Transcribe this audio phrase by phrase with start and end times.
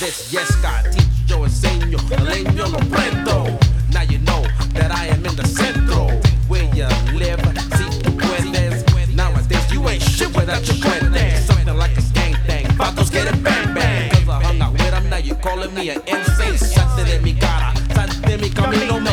[0.00, 3.58] this, yes, God teach yo, enseño, leño, lo prendo.
[3.92, 4.42] Now you know
[4.74, 6.08] that I am in the centro
[6.48, 7.40] where you live.
[7.76, 9.14] See, the tu.
[9.14, 11.46] Nowadays, you ain't shit without your puentes.
[11.46, 12.66] Something like a gang thing.
[12.76, 14.10] Fatos get it bang bang.
[14.10, 16.58] Cause I hung out with him, now you calling me an insane.
[16.58, 19.03] Salte de mi cara, salte de mi camino.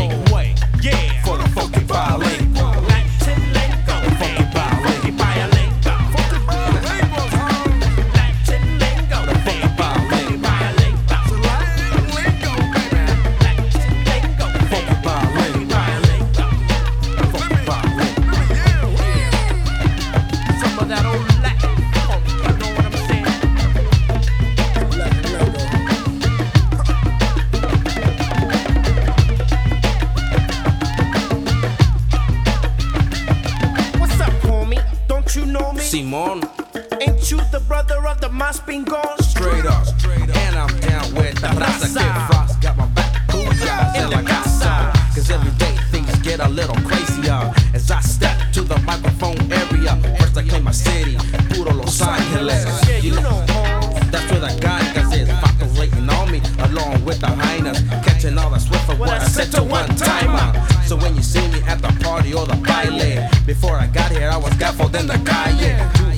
[63.52, 65.76] Before I got here, I was gaffled in the calle.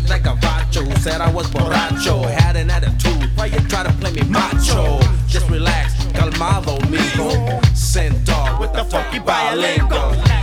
[0.08, 2.30] Like a bacho, said I was borracho.
[2.30, 5.00] Had an attitude, why you try to play me macho?
[5.26, 7.76] Just relax, calmado, mijo.
[7.76, 10.43] Centaur with the funky bilingual.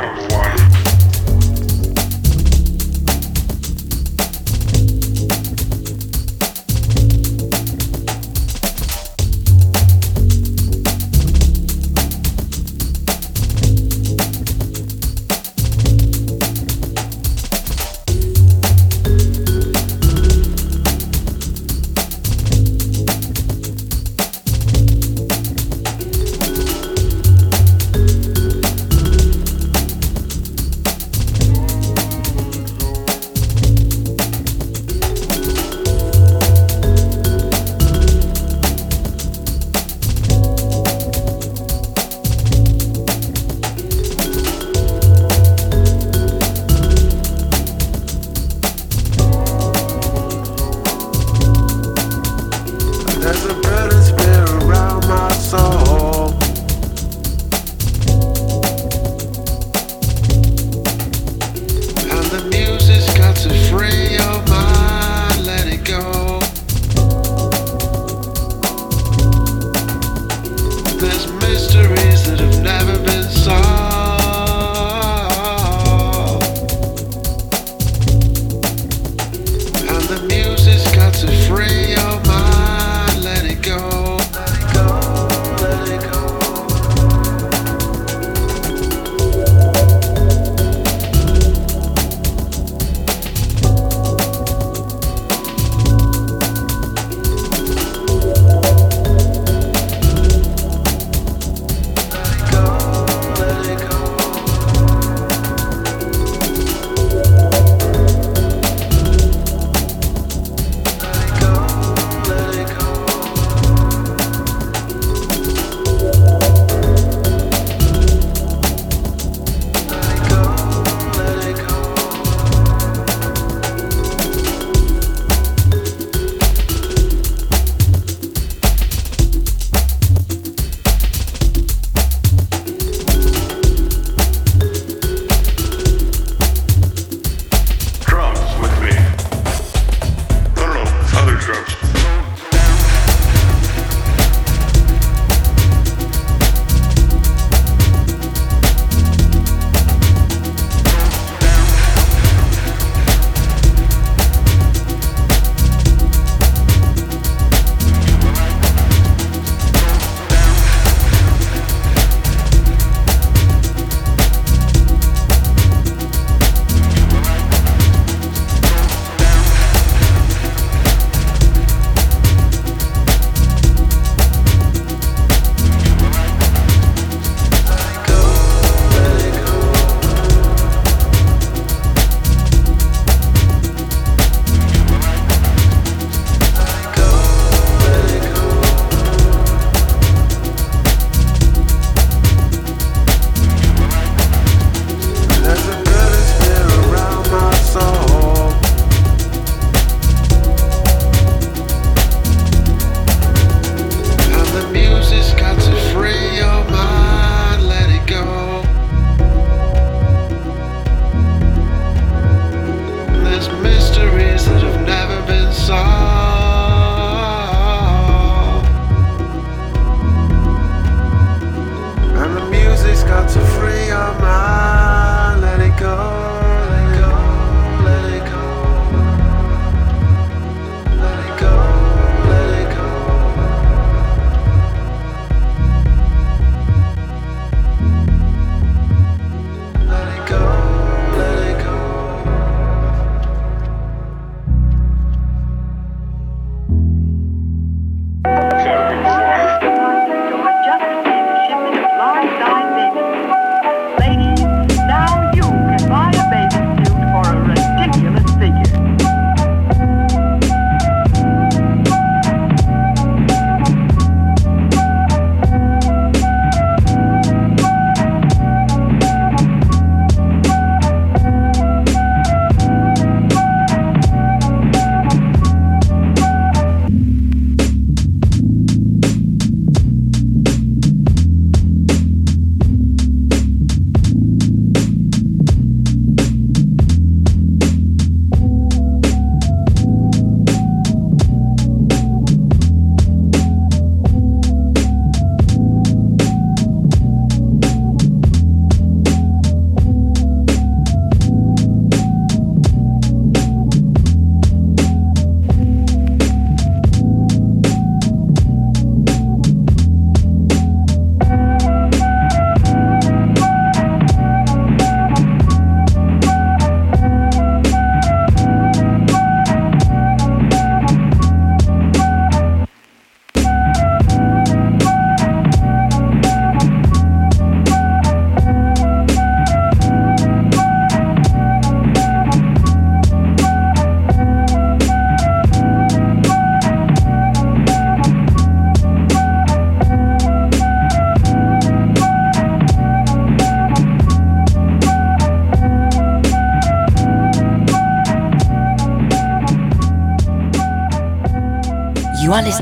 [0.00, 0.39] Number one.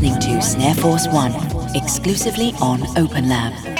[0.00, 1.33] Listening to Snare Force One
[1.75, 3.77] exclusively on OpenLab.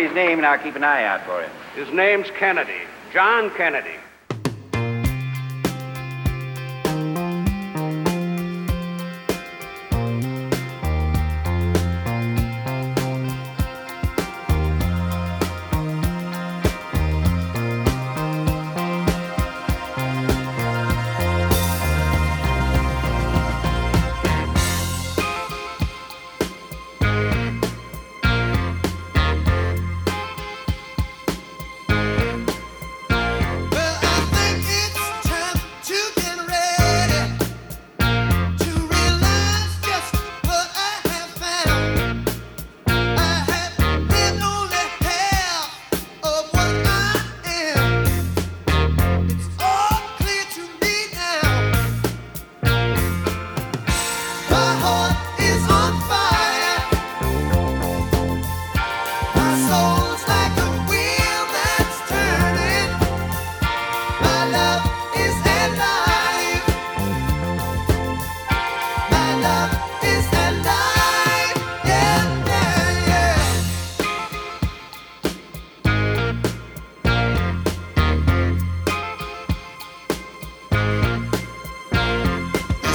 [0.00, 1.50] Me his name and I'll keep an eye out for him.
[1.74, 2.82] His name's Kennedy.
[3.12, 3.96] John Kennedy.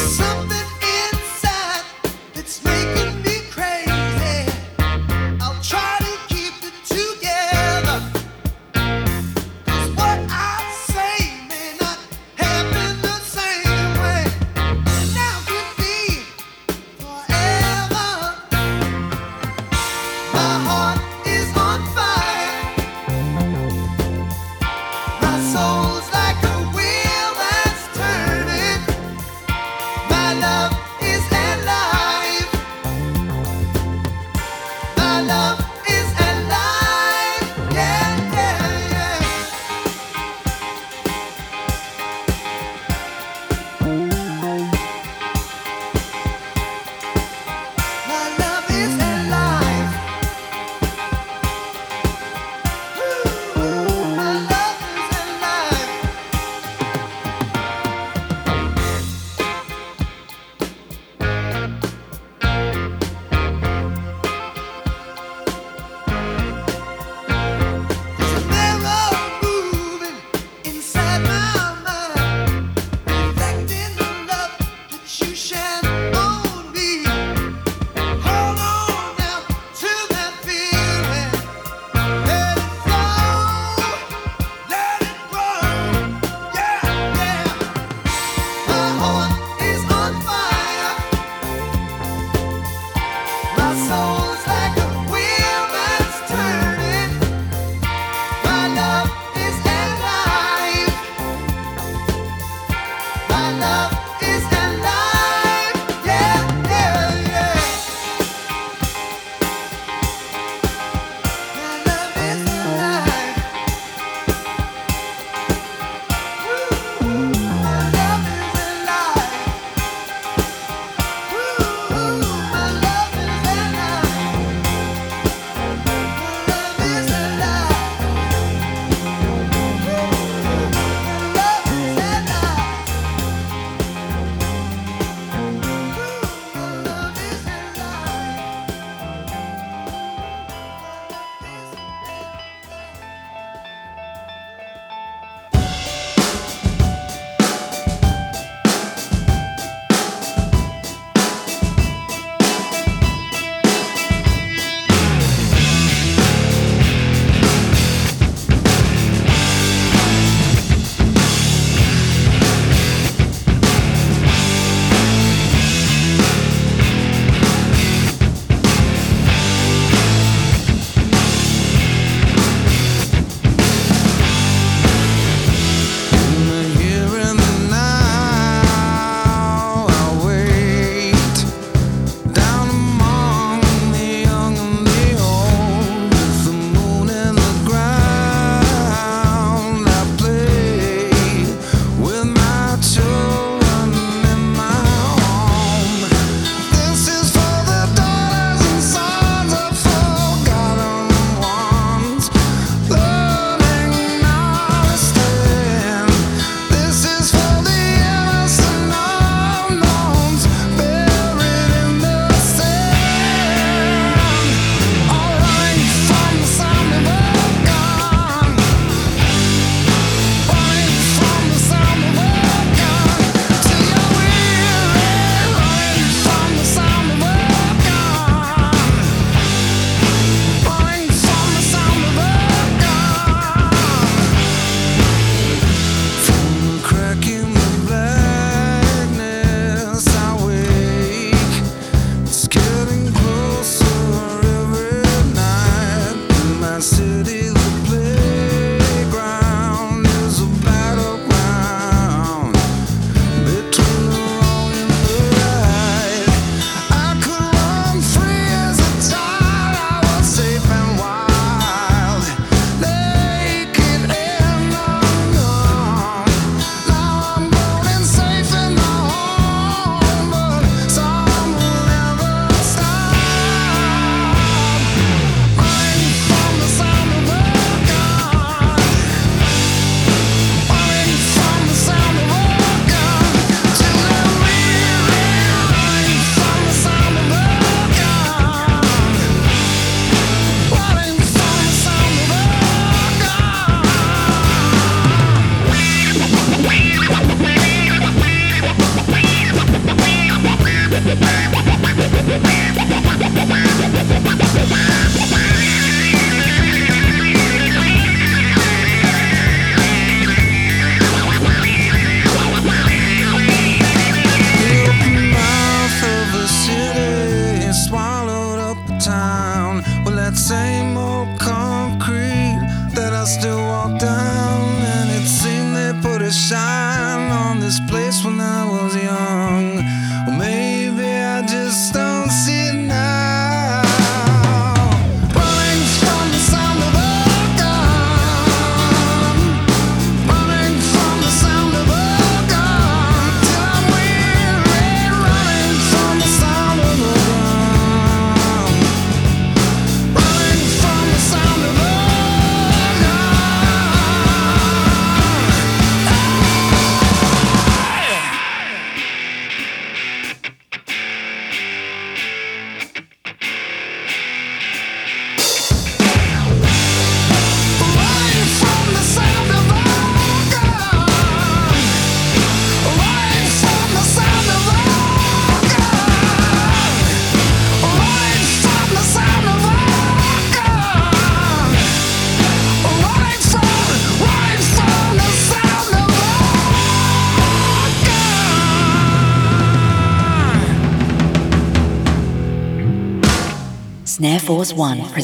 [0.06, 0.45] Something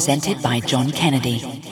[0.02, 1.71] presented by Jon Kennedy.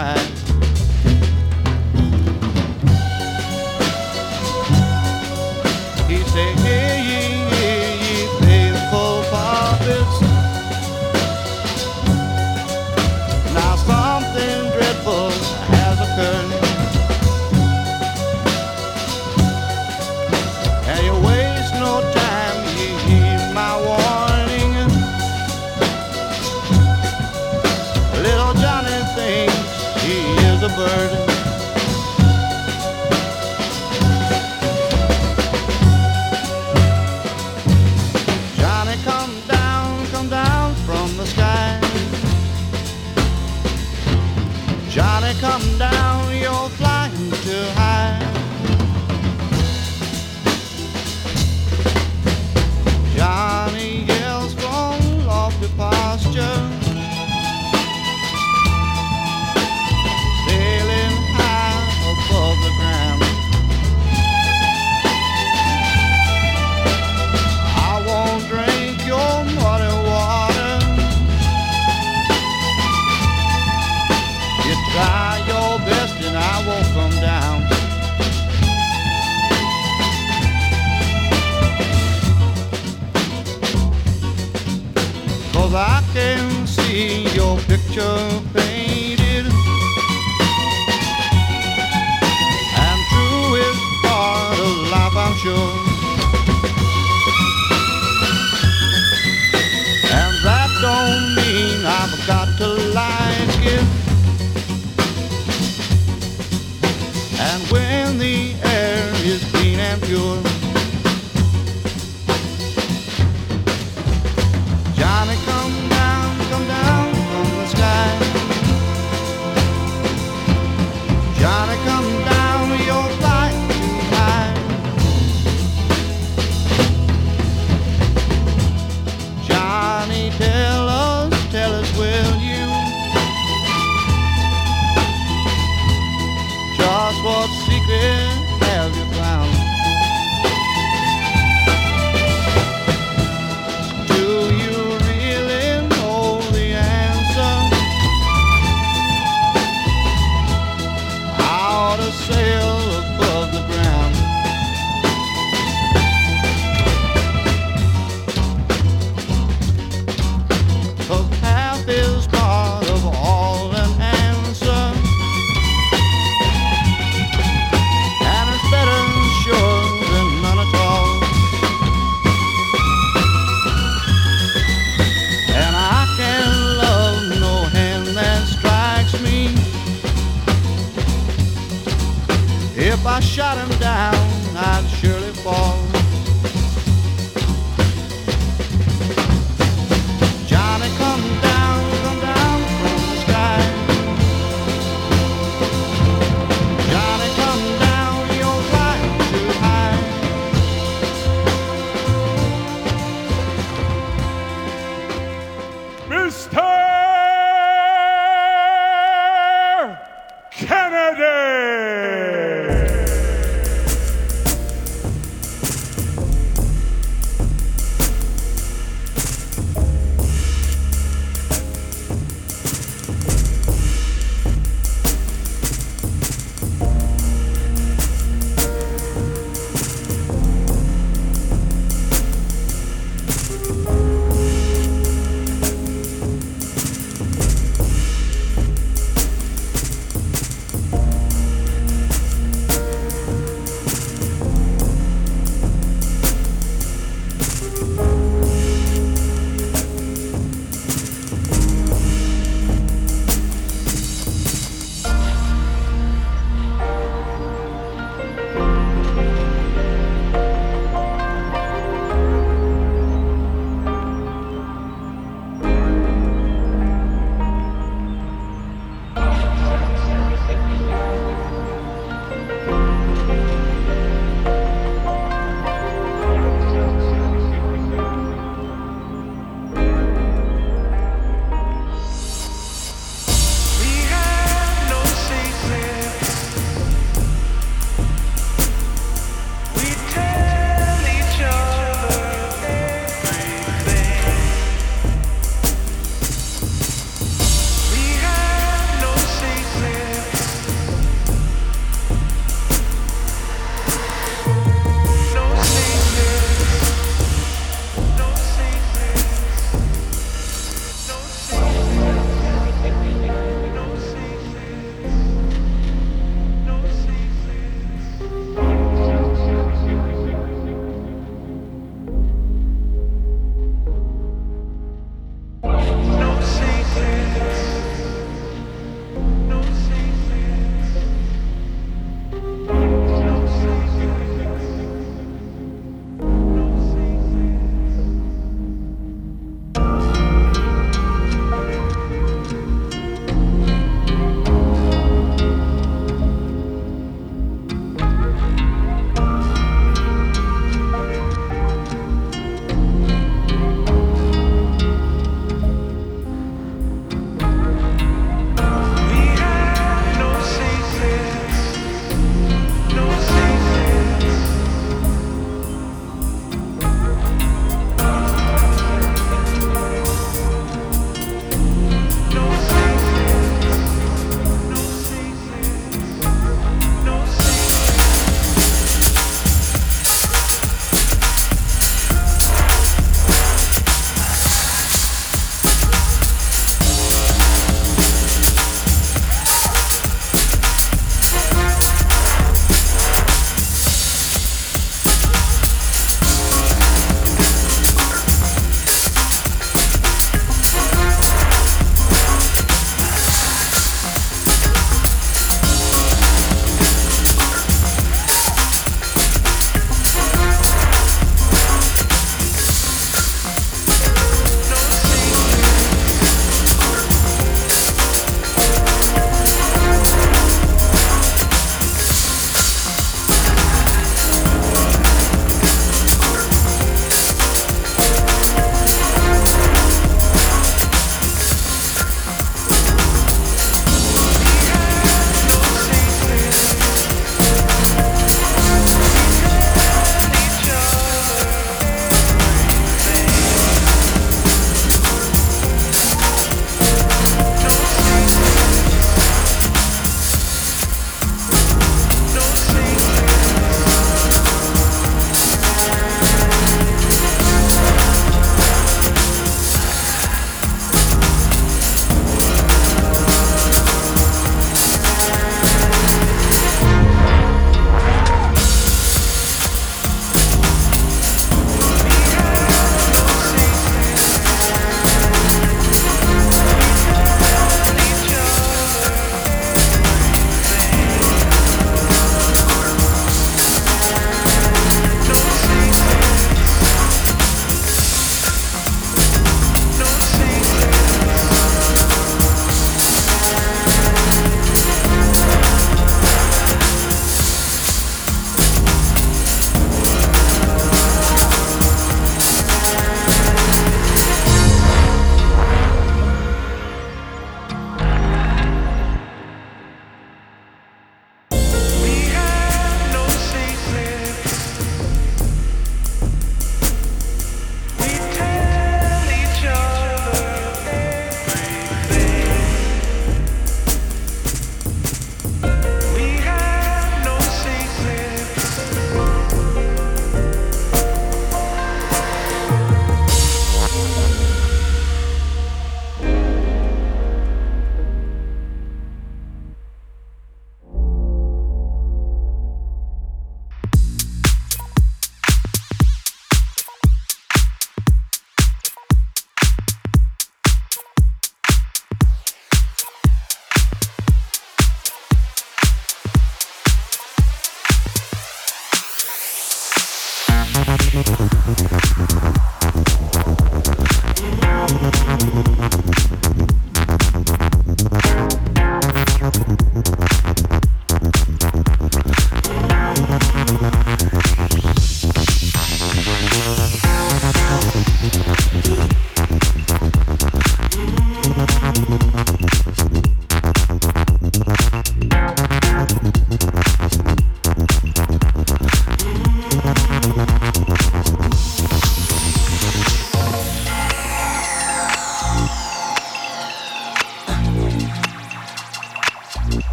[0.00, 0.39] Wave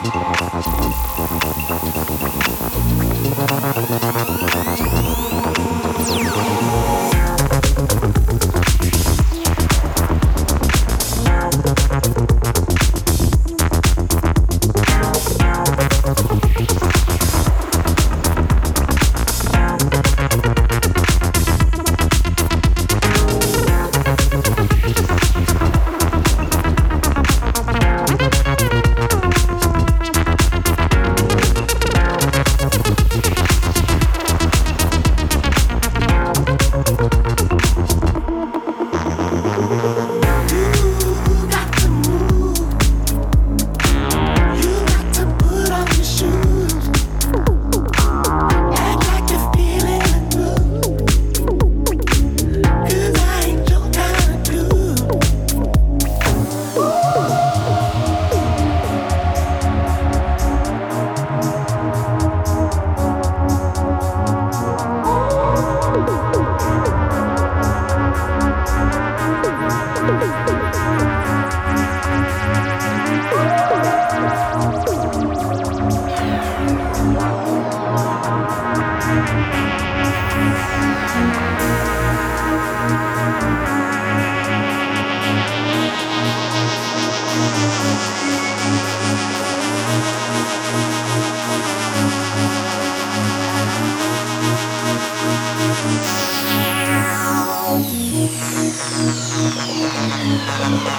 [100.54, 100.92] Thank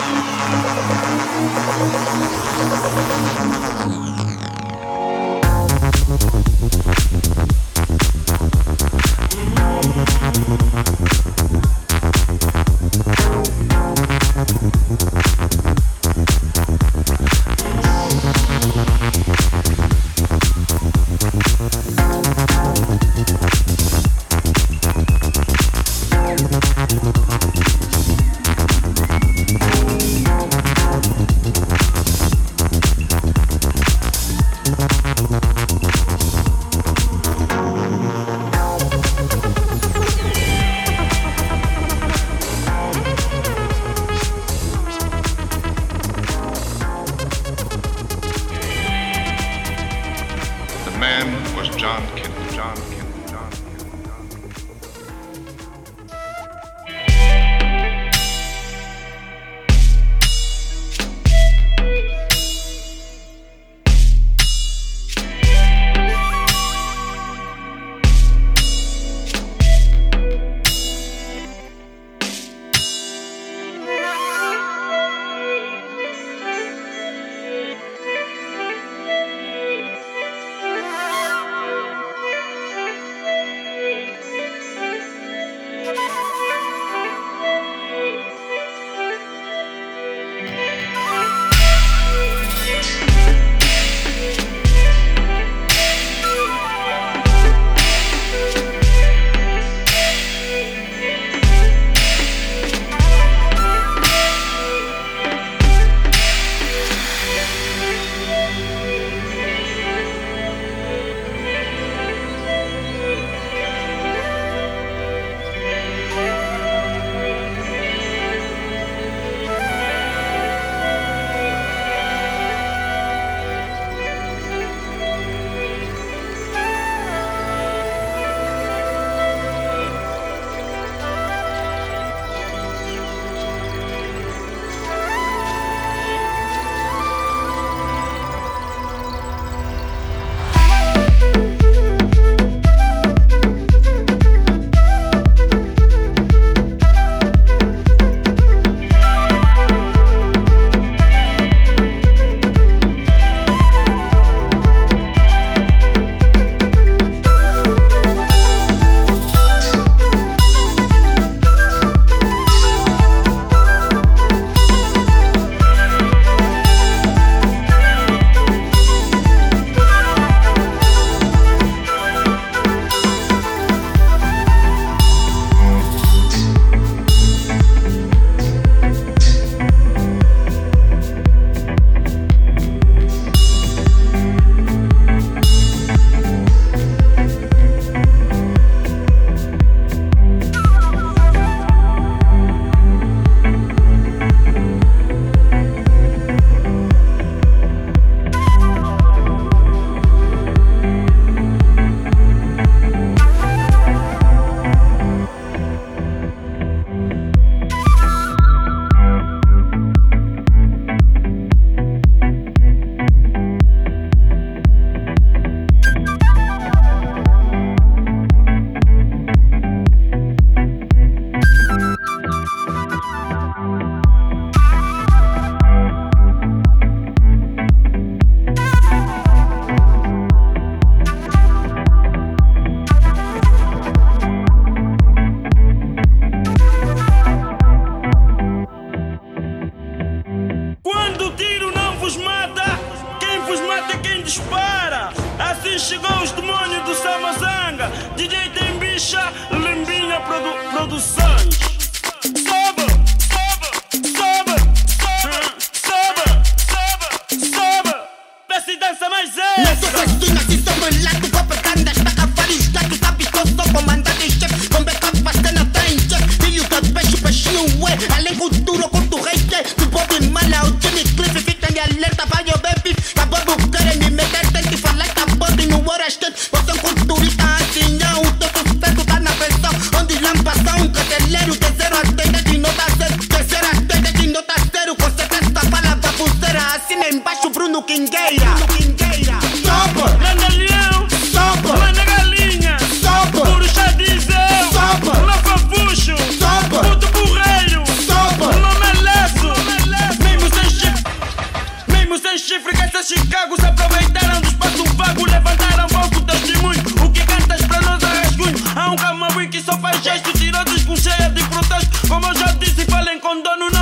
[313.34, 313.73] London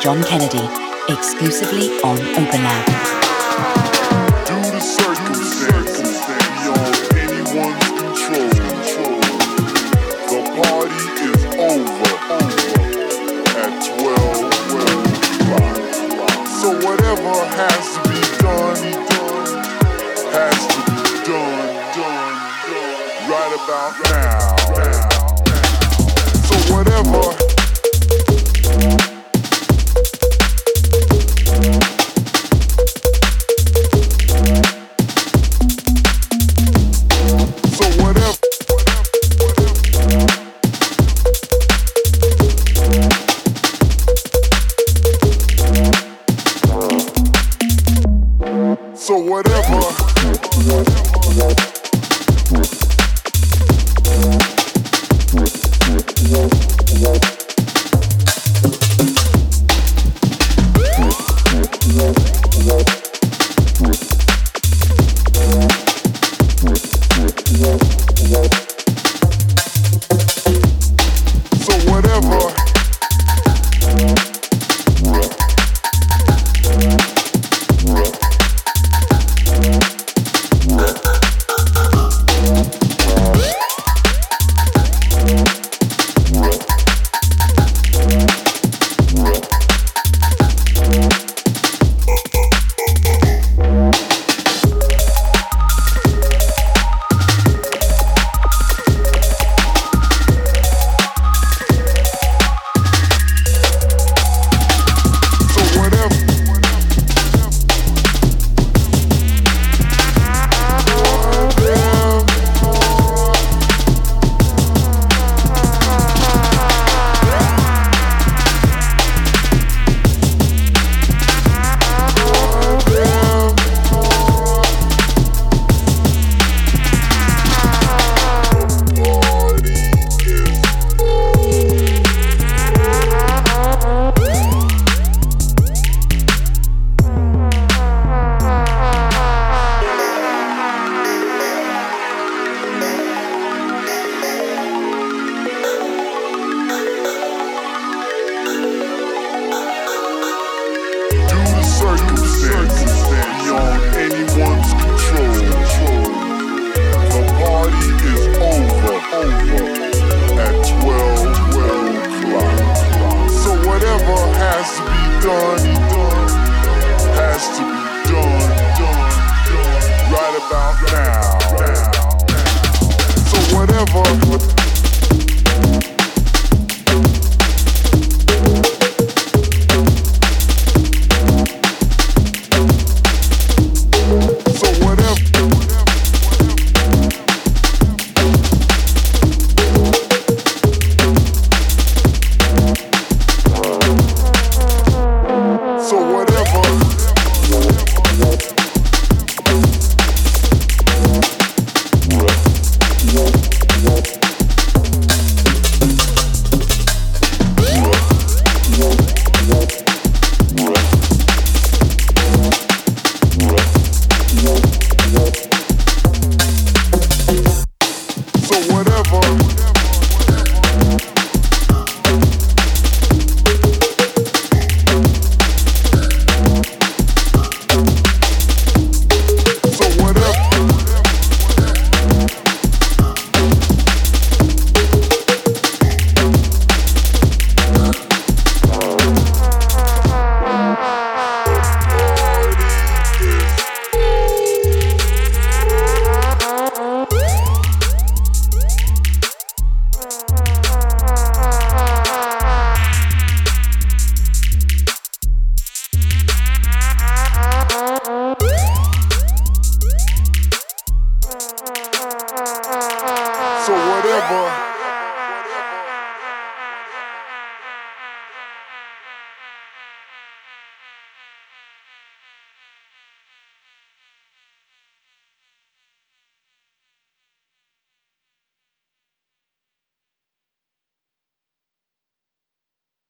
[0.00, 0.66] Jon Kennedy,
[1.08, 2.62] exclusively on Open